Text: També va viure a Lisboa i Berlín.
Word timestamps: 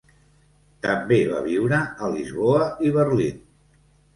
També 0.85 1.19
va 1.33 1.43
viure 1.49 1.81
a 2.07 2.11
Lisboa 2.17 2.71
i 2.89 2.95
Berlín. 2.97 3.45